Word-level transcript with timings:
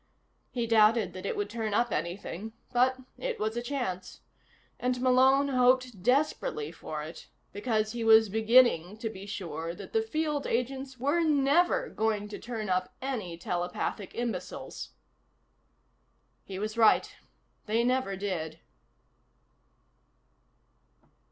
He 0.49 0.65
doubted 0.65 1.13
that 1.13 1.27
it 1.27 1.37
would 1.37 1.47
turn 1.47 1.75
up 1.75 1.91
anything, 1.91 2.53
but 2.73 2.97
it 3.19 3.39
was 3.39 3.55
a 3.55 3.61
chance. 3.61 4.21
And 4.79 4.99
Malone 4.99 5.49
hoped 5.49 6.01
desperately 6.01 6.71
for 6.71 7.03
it, 7.03 7.27
because 7.53 7.91
he 7.91 8.03
was 8.03 8.27
beginning 8.27 8.97
to 8.97 9.11
be 9.11 9.27
sure 9.27 9.75
that 9.75 9.93
the 9.93 10.01
field 10.01 10.47
agents 10.47 10.97
were 10.97 11.19
never 11.21 11.87
going 11.87 12.27
to 12.29 12.39
turn 12.39 12.67
up 12.67 12.95
any 12.99 13.37
telepathic 13.37 14.15
imbeciles. 14.15 14.89
He 16.45 16.57
was 16.57 16.79
right. 16.79 17.15
They 17.67 17.83
never 17.83 18.15
did. 18.15 18.59